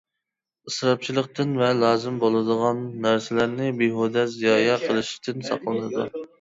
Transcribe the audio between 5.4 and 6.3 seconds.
ساقلىنىدۇ.